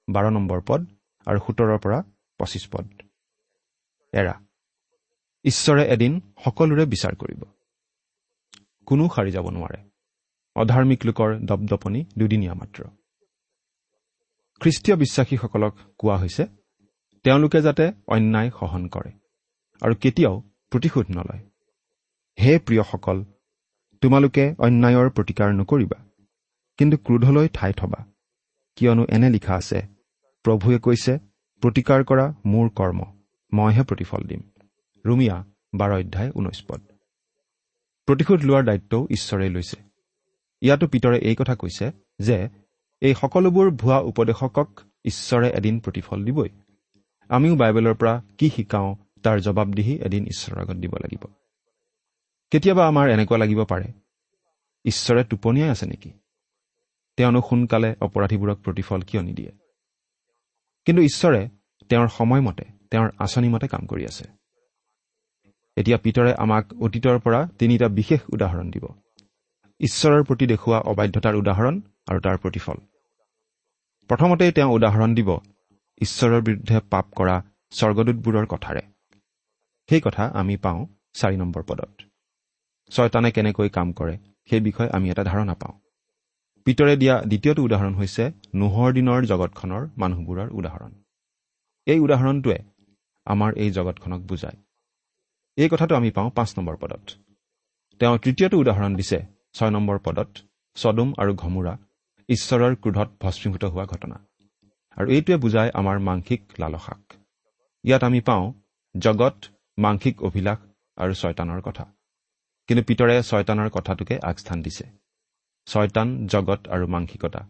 [0.07, 0.81] বাৰ নম্বৰ পদ
[1.27, 1.99] আৰু সোতৰৰ পৰা
[2.39, 2.85] পঁচিছ পদ।
[4.13, 4.33] এৰা
[5.45, 7.41] ঈশ্বৰে এদিন সকলোৰে বিচাৰ কৰিব।
[8.85, 9.79] কোনো সাৰি যাব নোৱাৰে।
[10.55, 12.83] অধাৰ্মিক লোকৰ দপদপনি দুদিনীয়া মাত্ৰ।
[14.61, 16.43] খ্ৰীষ্টীয় বিশ্বাসীসকলক কোৱা হৈছে
[17.23, 19.11] তেওঁলোকে যাতে অন্যায় সহন কৰে
[19.81, 20.35] আৰু কেতিয়াও
[20.71, 21.41] প্ৰতিশোধ নলয়।
[22.37, 23.17] হে প্ৰিয়সকল
[24.01, 25.97] তোমালোকে অন্যায়ৰ প্ৰতিকাৰ নকৰিবা
[26.79, 27.99] কিন্তু ক্ৰোধলৈ ঠাই থবা
[28.77, 29.79] কিয়নো এনে লিখা আছে
[30.45, 31.13] প্ৰভুৱে কৈছে
[31.63, 32.99] প্ৰতিকাৰ কৰা মোৰ কৰ্ম
[33.51, 34.41] মইহে প্ৰতিফল দিম।
[35.05, 35.37] ৰুমিয়া
[35.75, 36.81] বাৰ অধ্যায় ঊনৈছ পদ।
[38.07, 39.77] প্ৰতিশোধ লোৱাৰ দায়িত্বও ঈশ্বৰে লৈছে।
[40.61, 42.37] ইয়াতো পিতৰে এই কথা কৈছে যে
[43.01, 44.69] এই সকলোবোৰ ভুৱা উপদেশকক
[45.05, 46.49] ঈশ্বৰে এদিন প্ৰতিফল দিবই।
[47.29, 51.23] আমিও বাইবেলৰ পৰা কি শিকাওঁ তাৰ জবাবদিহি এদিন ঈশ্বৰৰ আগত দিব লাগিব।
[52.51, 53.85] কেতিয়াবা আমাৰ এনেকুৱা লাগিব পাৰে।
[54.85, 56.11] ঈশ্বৰে টোপনিয়াই আছে নেকি?
[57.17, 59.51] তেওঁনো সোনকালে অপৰাধীবোৰক প্ৰতিফল কিয় নিদিয়ে?
[60.85, 61.49] কিন্তু ঈশ্বৰে
[61.89, 64.23] তেওঁৰ সময়মতে তেওঁৰ আঁচনিমতে কাম কৰি আছে।
[65.75, 68.87] এতিয়া পিতৰে আমাক অতীতৰ পৰা তিনিটা বিশেষ উদাহৰণ দিব।
[69.79, 72.77] ঈশ্বৰৰ প্ৰতি দেখুওৱা অবাধ্যতাৰ উদাহৰণ আৰু তাৰ প্ৰতিফল।
[74.07, 75.37] প্ৰথমতেই তেওঁ উদাহৰণ দিব
[76.01, 78.81] ঈশ্বৰৰ বিৰুদ্ধে পাপ কৰা স্বৰ্গদূতবোৰৰ কথাৰে।
[79.89, 82.06] সেই কথা আমি পাওঁ চাৰি নম্বৰ পদত।
[82.91, 84.17] ছয়তানে কেনেকৈ কাম কৰে
[84.49, 85.75] সেই বিষয়ে আমি এটা ধাৰণা পাওঁ।
[86.65, 90.91] পিতৰে দিয়া দ্বিতীয়টো উদাহৰণ হৈছে নোহৰ দিনৰ জগতখনৰ মানুহবোৰৰ উদাহৰণ।
[91.87, 92.57] এই উদাহৰণটোৱে
[93.25, 94.57] আমাৰ এই জগতখনক বুজায়।
[95.57, 97.05] এই কথাটো আমি পাওঁ পাঁচ নম্বৰ পদত।
[98.01, 99.19] তেওঁ তৃতীয়টো উদাহৰণ দিছে
[99.53, 100.29] ছয় নম্বৰ পদত
[100.75, 101.77] চদুম আৰু ঘমুৰা
[102.29, 104.17] ঈশ্বৰৰ ক্ৰোধত ভস্মীভূত হোৱা ঘটনা।
[104.97, 107.13] আৰু এইটোৱে বুজায় আমাৰ মাংসিক লালসাক।
[107.83, 108.53] ইয়াত আমি পাওঁ
[108.97, 109.45] জগত
[109.77, 110.59] মাংসিক অভিলাষ
[110.97, 111.96] আৰু ছয়তানৰ কথা।
[112.69, 114.85] কিন্তু পিতৰে ছয়তানৰ কথাটোকে আগস্থান দিছে।
[115.67, 117.41] ছয়তান জগত আৰু মাংসিকতা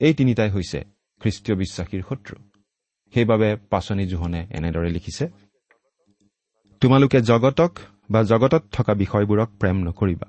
[0.00, 0.78] এই তিনিটাই হৈছে
[1.20, 2.34] খ্ৰীষ্টীয় বিশ্বাসীৰ শত্ৰু।
[3.14, 5.24] সেইবাবে পাচনি জোহনে এনেদৰে লিখিছে
[6.82, 7.72] তোমালোকে জগতক
[8.10, 10.28] বা জগতত থকা বিষয়বোৰক প্ৰেম নকৰিবা।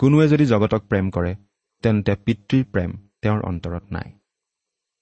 [0.00, 1.32] কোনোৱে যদি জগতক প্ৰেম কৰে
[1.84, 2.90] তেন্তে পিতৃৰ প্ৰেম
[3.22, 4.08] তেওঁৰ অন্তৰত নাই।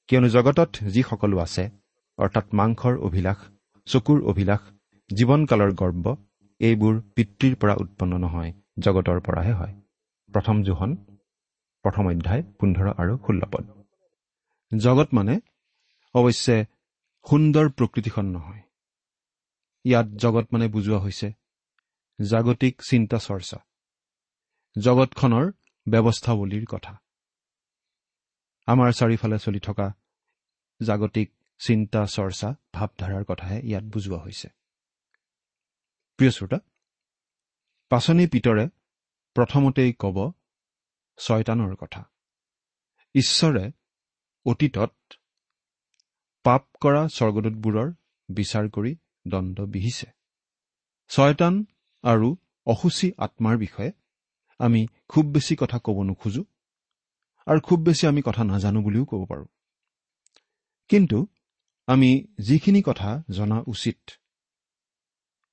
[0.09, 1.65] কিয়নো জগতত যি সকলো আছে
[2.19, 3.39] অৰ্থাৎ মাংসৰ অভিলাষ
[3.89, 4.63] চকুৰ অভিলাষ
[5.11, 6.05] জীৱনকালৰ গৰ্ব
[6.61, 9.75] এইবোৰ পিতৃৰ পৰা উৎপন্ন নহয় জগতৰ পৰাহে হয়।
[10.33, 10.91] প্ৰথম জোহন
[11.85, 13.65] প্ৰথম অধ্যায় পোন্ধৰ আৰু ষোল্ল পদ।
[14.73, 15.35] জগত মানে
[16.15, 16.57] অৱশ্যে
[17.27, 18.63] সুন্দৰ প্ৰকৃতিখন নহয়।
[19.85, 21.29] ইয়াত জগত মানে বুজোৱা হৈছে
[22.19, 23.59] জাগতিক চিন্তা চৰ্চা।
[24.77, 25.47] জগতখনৰ
[25.87, 26.93] ব্যৱস্থাৱলীৰ কথা।
[28.69, 29.87] আমাৰ চাৰিওফালে চলি থকা
[30.81, 31.29] জাগতিক
[31.61, 34.49] চিন্তা চৰ্চা ভাৱধাৰাৰ কথাহে ইয়াত বুজোৱা হৈছে।
[36.21, 36.59] প্ৰিয় শ্ৰোতা
[37.91, 38.69] পাচনি পিতৰে
[39.35, 40.33] প্ৰথমতেই কব
[41.19, 42.11] ছয়তানৰ কথা।
[43.15, 43.73] ঈশ্বৰে
[44.47, 44.93] অতীতত
[46.45, 47.89] পাপ কৰা স্বৰ্গদূতবোৰৰ
[48.29, 48.97] বিচাৰ কৰি
[49.29, 50.07] দণ্ড বিহিছে।
[51.09, 51.65] ছয়তান
[52.03, 53.93] আৰু অসুচী আত্মাৰ বিষয়ে
[54.59, 56.45] আমি খুব বেছি কথা ক'ব নোখোজো
[57.47, 59.47] আৰু খুব বেছি আমি কথা নাজানো বুলিও ক'ব পাৰোঁ।
[60.89, 61.27] কিন্তু
[61.87, 64.11] আমি যিখিনি কথা জনা উচিত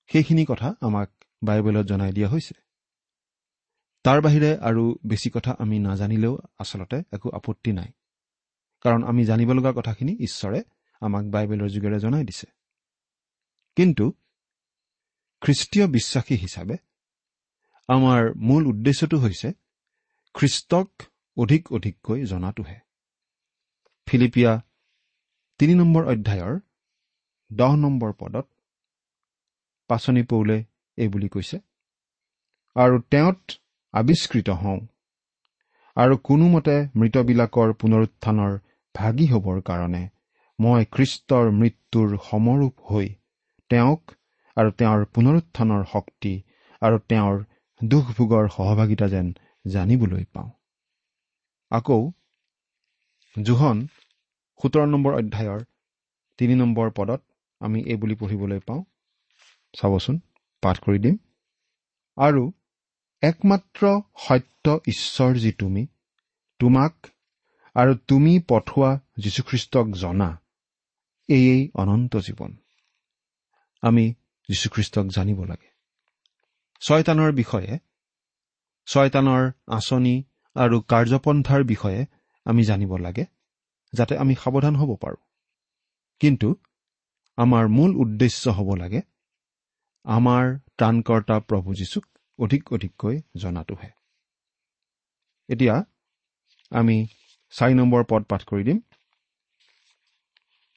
[0.08, 1.12] সেইখিনি কথা আমাক
[1.44, 2.54] বাইবেলত জনাই দিয়া হৈছে।
[4.04, 7.92] তাৰ বাহিৰে আৰু বেছি কথা আমি নাজানিলেও আচলতে একো আপত্তি নাই।
[8.82, 10.64] কাৰণ আমি জানিব লগা কথাখিনি ঈশ্বৰে
[11.02, 12.48] আমাক বাইবেলৰ যোগেৰে জনাই দিছে।
[13.76, 14.14] কিন্তু
[15.42, 16.78] খ্ৰীষ্টীয় বিশ্বাসী হিচাপে
[17.88, 19.52] আমাৰ মূল উদ্দেশ্যটো হৈছে
[20.34, 21.04] খ্ৰীষ্টক
[21.38, 22.80] অধিক অধিককৈ জনাটোহে।
[24.06, 24.62] ফিলিপিয়া
[25.58, 26.60] তিনি নম্বৰ অধ্যায়ৰ
[27.54, 28.50] দহ নম্বৰ পদত
[29.90, 30.58] পাচনি পৌলে
[30.98, 31.58] এই বুলি কৈছে।
[32.76, 33.40] আৰু তেওঁত
[33.94, 34.80] আৱিষ্কৃত হওঁ।
[35.98, 38.54] আৰু কোনোমতে মৃতবিলাকৰ পুনৰুত্থানৰ
[38.96, 40.04] ভাগি হ'বৰ কাৰণে
[40.60, 43.08] মই খ্ৰীষ্টৰ মৃত্যুৰ সমৰূপ হৈ
[43.70, 44.02] তেওঁক
[44.58, 46.34] আৰু তেওঁৰ পুনৰুত্থানৰ শক্তি
[46.82, 47.36] আৰু তেওঁৰ
[47.82, 49.28] দুখ ভোগৰ সহভাগিতা যেন
[49.66, 50.50] জানিবলৈ পাওঁ।
[51.72, 52.00] আকৌ
[53.36, 53.78] জোহন
[54.60, 55.62] সোতৰ নম্বৰ অধ্যায়ৰ
[56.40, 57.22] তিনি নম্বৰ পদত
[57.62, 58.82] আমি এই বুলি পঢ়িবলৈ পাওঁ
[59.82, 60.20] চাবচোন
[60.62, 61.18] পাঠ কৰি দিম।
[62.18, 62.54] আৰু
[63.22, 65.88] একমাত্ৰ সত্য ঈশ্বৰ যি তুমি
[66.60, 67.08] তোমাক
[67.74, 70.42] আৰু তুমি পঠোৱা যীশুখ্ৰীষ্টক জনা
[71.28, 72.56] এয়েই অনন্ত জীৱন।
[73.82, 74.14] আমি
[74.50, 75.70] যীশুখ্ৰীষ্টক জানিব লাগে।
[76.82, 77.80] ছয়তানৰ বিষয়ে
[78.88, 82.06] ছয়তানৰ আঁচনি আৰু কাৰ্যপন্থাৰ বিষয়ে
[82.46, 83.26] আমি জানিব লাগে
[83.94, 85.18] যাতে আমি সাৱধান হ'ব পাৰোঁ।
[86.20, 86.56] কিন্তু
[87.38, 89.02] আমাৰ মূল উদ্দেশ্য হ'ব লাগে
[90.08, 90.46] আমাৰ
[90.78, 92.06] ত্ৰাণকৰ্তা প্ৰভু যীশুক
[92.40, 93.90] অধিক অধিককৈ জনাটোহে।
[95.50, 95.76] এতিয়া
[96.72, 96.98] আমি
[97.54, 98.80] চাৰি নম্বৰ পদ পাঠ কৰি দিম।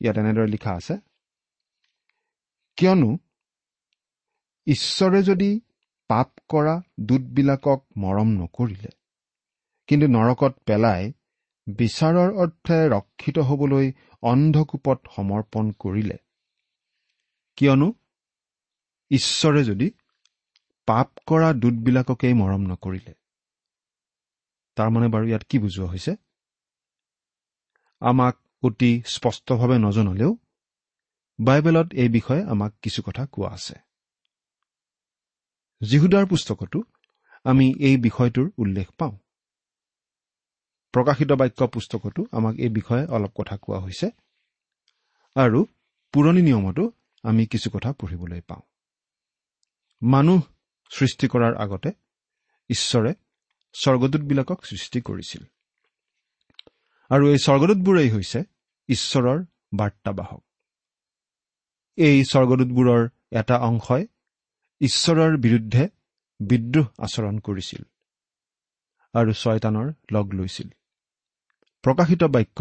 [0.01, 0.95] ইয়াত এনেদৰে লিখা আছে
[2.79, 3.11] কিয়নো
[4.67, 5.51] ঈশ্বৰে যদি
[6.11, 8.91] পাপ কৰা দূতবিলাকক মৰম নকৰিলে
[9.89, 11.03] কিন্তু নৰকত পেলাই
[11.67, 13.87] বিচাৰৰ অৰ্থে ৰক্ষিত হবলৈ
[14.23, 16.19] অন্ধকূপত সমৰ্পণ কৰিলে
[17.59, 17.89] কিয়নো
[19.11, 19.91] ঈশ্বৰে যদি
[20.87, 23.15] পাপ কৰা দূতবিলাককেই মৰম নকৰিলে
[24.77, 26.17] তাৰমানে বাৰু ইয়াত কি বুজোৱা হৈছে?
[28.01, 30.37] আমাক অতি স্পষ্টভাৱে নজনালেও
[31.39, 33.75] বাইবেলত এই বিষয়ে আমাক কিছু কথা কোৱা আছে।
[35.81, 36.83] যীহুদাৰ পুস্তকতো
[37.45, 39.19] আমি এই বিষয়টোৰ উল্লেখ পাওঁ।
[40.93, 44.11] প্ৰকাশিত বাক্য পুস্তকতো আমাক এই বিষয়ে অলপ কথা কোৱা হৈছে।
[45.35, 45.65] আৰু
[46.13, 46.93] পুৰণি নিয়মতো
[47.23, 48.70] আমি কিছু কথা পঢ়িবলৈ পাওঁ।
[50.03, 50.41] মানুহ
[50.91, 51.91] সৃষ্টি কৰাৰ আগতে
[52.71, 53.15] ঈশ্বৰে
[53.75, 55.43] স্বৰ্গদূতবিলাকক সৃষ্টি কৰিছিল।
[57.11, 58.41] আৰু এই স্বৰ্গদূতবোৰেই হৈছে
[58.89, 59.39] ঈশ্বৰৰ
[59.73, 60.43] বাৰ্তাবাহক।
[61.99, 64.05] এই স্বৰ্গদূতবোৰৰ এটা অংশই
[64.81, 65.89] ঈশ্বৰৰ বিৰুদ্ধে
[66.41, 67.83] বিদ্ৰোহ আচৰণ কৰিছিল
[69.15, 70.69] আৰু ছয়তানৰ লগ লৈছিল।
[71.85, 72.59] প্ৰকাশিত বাক্য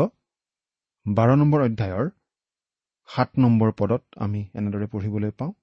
[1.05, 2.09] বাৰ নম্বৰ অধ্যায়ৰ
[3.09, 5.53] সাত নম্বৰ পদত আমি এনেদৰে পঢ়িবলৈ পাওঁ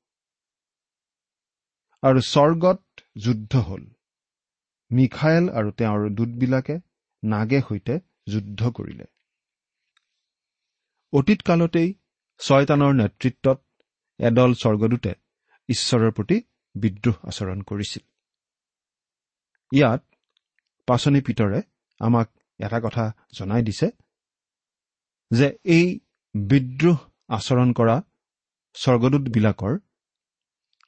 [2.07, 2.81] আৰু স্বৰ্গত
[3.19, 3.85] যুদ্ধ হ'ল।
[4.91, 6.75] মিখাইল আৰু তেওঁৰ দূতবিলাকে
[7.23, 7.95] নাগে সৈতে
[8.29, 9.07] যুদ্ধ কৰিলে।
[11.13, 11.89] অতীত কালতেই
[12.41, 13.59] ছয়তানৰ নেতৃত্বত
[14.21, 15.13] এদল স্বৰ্গদূতে
[15.69, 16.37] ঈশ্বৰৰ প্ৰতি
[16.75, 18.05] বিদ্ৰোহ আচৰণ কৰিছিল।
[19.73, 20.03] ইয়াত
[20.89, 21.61] পাচনি পিতৰে
[22.01, 22.29] আমাক
[22.61, 23.89] এটা কথা জনাই দিছে
[25.31, 25.87] যে এই
[26.35, 27.97] বিদ্ৰোহ আচৰণ কৰা
[28.75, 29.75] স্বৰ্গদূতবিলাকৰ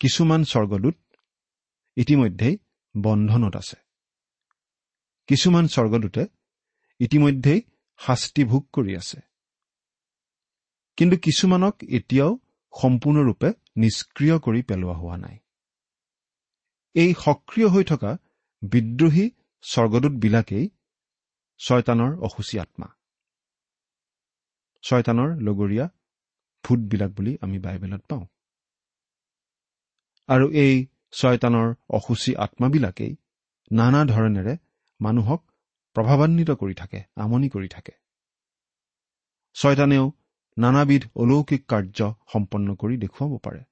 [0.01, 0.97] কিছুমান স্বৰ্গদূত
[1.99, 2.59] ইতিমধ্যেই
[2.95, 3.77] বন্ধনত আছে।
[5.27, 6.23] কিছুমান স্বৰ্গদূতে
[6.99, 7.61] ইতিমধ্যেই
[7.99, 9.21] শাস্তি ভোগ কৰি আছে।
[10.97, 12.33] কিন্তু কিছুমানক এতিয়াও
[12.83, 15.37] সম্পূৰ্ণৰূপে নিষ্ক্ৰিয় কৰি পেলোৱা হোৱা নাই।
[16.95, 18.11] এই সক্ৰিয় হৈ থকা
[18.63, 19.31] বিদ্ৰোহী
[19.63, 20.71] স্বৰ্গদূতবিলাকেই
[21.59, 22.89] ছয়তানৰ অসুচী আত্মা।
[24.83, 25.87] ছয়তানৰ লগৰীয়া
[26.65, 28.27] ভূতবিলাক বুলি আমি বাইবেলত পাওঁ।
[30.29, 33.17] আৰু এই ছয়তানৰ অসুচী আত্মাবিলাকেই
[33.73, 34.57] নানা ধৰণেৰে
[35.01, 35.41] মানুহক
[35.97, 37.93] প্ৰভাৱান্বিত কৰি থাকে আমনি কৰি থাকে।
[39.55, 40.13] ছয়তানেও
[40.59, 43.63] নানাবিধ অলৌকিক কাৰ্য সম্পন্ন কৰি দেখুৱাব পাৰে।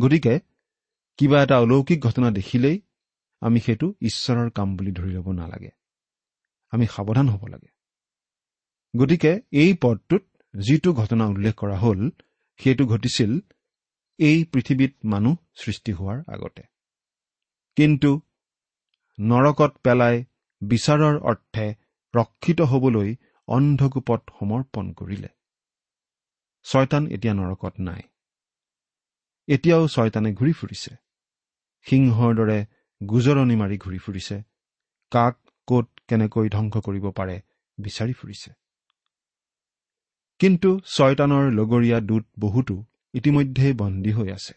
[0.00, 0.40] গতিকে
[1.16, 2.80] কিবা এটা অলৌকিক ঘটনা দেখিলেই
[3.40, 5.70] আমি সেইটো ঈশ্বৰৰ কাম বুলি ধৰি ল'ব নালাগে।
[6.70, 7.68] আমি সাৱধান হ'ব লাগে।
[8.96, 10.22] গতিকে এই পদটোত
[10.54, 12.10] যিটো ঘটনা উল্লেখ কৰা হ'ল
[12.56, 13.40] সেইটো ঘটিছিল
[14.18, 16.62] এই পৃথিৱীত মানুহ সৃষ্টি হোৱাৰ আগতে।
[17.76, 18.20] কিন্তু
[19.20, 20.24] নৰকত পেলাই
[20.62, 21.74] বিচাৰৰ অৰ্থে
[22.14, 23.16] ৰক্ষিত হবলৈ
[23.48, 25.28] অন্ধকূপত সমৰ্পণ কৰিলে।
[26.66, 28.02] ছয়তান এতিয়া নৰকত নাই।
[29.48, 30.96] এতিয়াও ছয়তানে ঘূৰি ফুৰিছে।
[31.86, 32.58] সিংহৰ দৰে
[33.00, 34.36] গুজৰণি মাৰি ঘূৰি ফুৰিছে।
[35.12, 35.34] কাক
[35.68, 37.36] কত কেনেকৈ ধ্বংস কৰিব পাৰে
[37.78, 38.50] বিচাৰি ফুৰিছে।
[40.40, 42.84] কিন্তু ছয়তানৰ লগৰীয়া দূত বহুতো
[43.16, 44.54] ইতিমধ্যেই বন্দী হৈ আছে।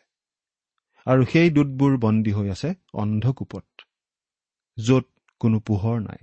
[1.06, 3.66] আৰু সেই দূতবোৰ বন্দী হৈ আছে অন্ধকূপত
[4.78, 5.06] য'ত
[5.40, 6.22] কোনো পোহৰ নাই।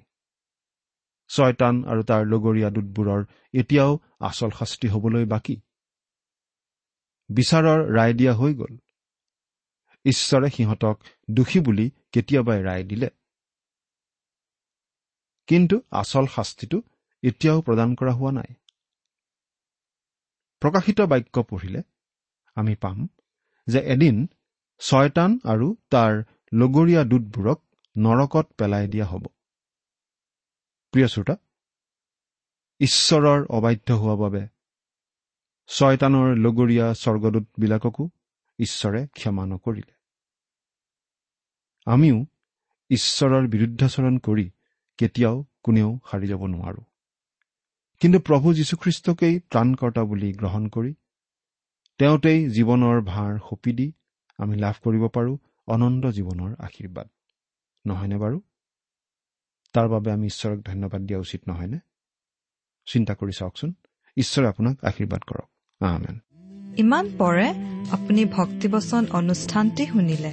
[1.29, 5.57] ছয়তান আৰু তাৰ লগৰীয়া দূতবোৰৰ এতিয়াও আচল শাস্তি হবলৈ বাকী।
[7.29, 8.75] বিচাৰৰ ৰায় দিয়া হৈ গ'ল।
[10.05, 10.97] ঈশ্বৰে সিহঁতক
[11.31, 13.09] দোষী বুলি কেতিয়াবাই ৰায় দিলে।
[15.47, 16.83] কিন্তু আচল শাস্তিটো
[17.23, 18.55] এতিয়াও প্ৰদান কৰা হোৱা নাই।
[20.63, 21.83] প্ৰকাশিত বাক্য পঢ়িলে
[22.57, 22.99] আমি পাম
[23.67, 24.17] যে এদিন
[24.81, 26.13] ছয়তান আৰু তাৰ
[26.53, 27.59] লগৰীয়া দূতবোৰক
[27.97, 29.25] নৰকত পেলাই দিয়া হ'ব।
[30.95, 31.37] প্ৰিয় শ্ৰোতা
[32.81, 34.43] ঈশ্বৰৰ অবাধ্য হোৱা বাবে
[35.71, 38.05] ছয়তানৰ লগৰীয়া স্বৰ্গদূতবিলাককো
[38.59, 39.95] ঈশ্বৰে ক্ষমা নকৰিলে।
[41.87, 42.19] আমিও
[42.91, 44.47] ঈশ্বৰৰ বিৰুদ্ধাচৰণ কৰি
[44.99, 46.83] কেতিয়াও কোনেও সাৰি যাব নোৱাৰো।
[48.03, 50.95] কিন্তু প্ৰভু যীশুখ্ৰীষ্টকেই ত্ৰাণকৰ্তা বুলি গ্ৰহণ কৰি
[51.99, 53.93] তেওঁতেই জীৱনৰ ভাৰ সপি দি
[54.39, 57.09] আমি লাভ কৰিব পাৰোঁ অনন্ত জীৱনৰ আশীৰ্বাদ।
[57.87, 58.41] নহয়নে বাৰু?
[59.73, 61.79] তাৰ বাবে আমি ঈশ্বৰক ধন্যবাদ দিয়া উচিত নহয়নে?
[62.93, 63.75] চিন্তা কৰি চাওকচোন।
[64.17, 65.49] ঈশ্বৰে আপোনাক আশীৰ্বাদ কৰক।
[66.79, 67.55] ইমান পৰে
[67.91, 70.33] আপুনি ভক্তিবচন অনুষ্ঠানটি শুনিলে।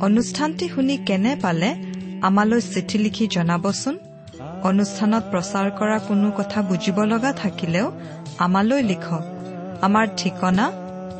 [0.00, 3.98] অনুষ্ঠানটি শুনি কেনে পালে আমালৈ চিঠি লিখি জনাবচোন?
[4.62, 8.00] অনুষ্ঠানত প্ৰচাৰ কৰা কোনো কথা বুজিব লগা থাকিলেও
[8.38, 9.22] আমালৈ লিখক।
[9.82, 10.85] আমাৰ ঠিকনা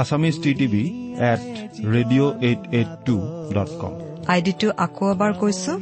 [0.00, 0.84] Assamese T TV
[1.32, 1.44] at
[1.94, 3.16] radio' eight eight two
[3.56, 3.92] dot com
[4.34, 5.72] আইডিটো আকৌ এবাৰ কৈছো।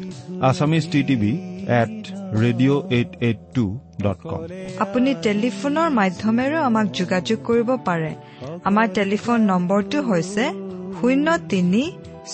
[0.49, 1.33] Assamese T TV
[1.81, 1.95] at
[2.43, 3.65] radio' eight eight two
[4.05, 4.41] dot com
[4.85, 8.13] আপুনি টেলিফোনৰ মাধ্যমেৰেও আমাক যোগাযোগ কৰিব পাৰে।
[8.69, 10.45] আমাৰ টেলিফোন নম্বৰটো হৈছে
[10.99, 11.83] শূন্য তিনি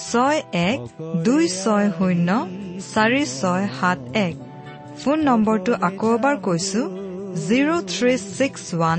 [0.09, 0.39] ছয়
[0.69, 0.79] এক
[1.27, 2.29] দুই ছয় শূন্য
[2.93, 4.35] চাৰি ছয় সাত এক।
[5.01, 6.81] ফোন নম্বৰটো আকৌ এবাৰ কৈছো
[7.47, 8.99] জিৰ' থ্ৰী ছিক্স ওৱান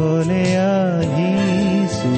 [0.00, 2.12] অকলে আহিছো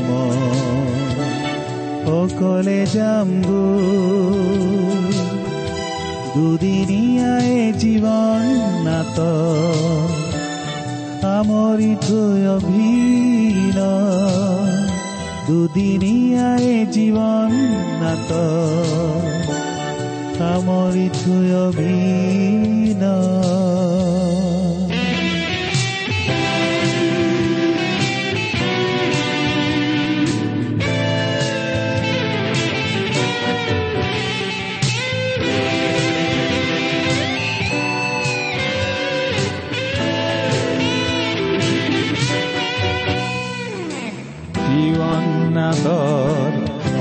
[2.18, 5.10] অকলে যাম গৈ।
[6.34, 8.44] দুদিনীয়াই জীৱন
[8.86, 9.18] নাট
[11.22, 13.82] সামৰি থৈ অভিনয়।
[15.48, 17.50] দুদিনীয়াই জীৱন
[18.02, 18.30] নাট
[20.38, 23.61] সামৰি থৈ অভিনয়।
[45.84, 46.52] অন্তর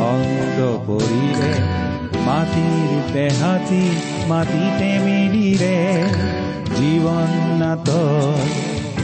[0.05, 1.51] অন্ত পড়িলে
[2.25, 3.85] মাটির দেহাতি
[4.27, 5.77] মাটিতে মিলিরে
[6.77, 7.29] জীবন
[7.61, 7.87] নাথ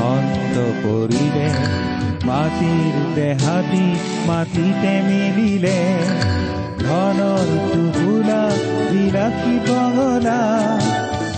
[0.07, 1.47] অন্ত পড়িলে
[2.25, 3.87] মাটির দেহাতি
[4.27, 5.79] মাটিতে মিলিলে
[6.81, 8.43] ধনৰ টুকুলা
[8.89, 10.41] বিরাকি বহলা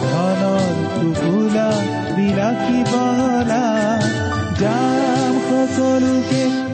[0.02, 1.70] ধনৰ টুকুলা
[2.16, 3.64] বিরাকি বহলা
[4.62, 6.69] যাম ফসলকে